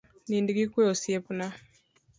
Nind 0.29 0.49
gi 0.55 0.65
kue 0.71 0.83
osiepna 0.93 1.47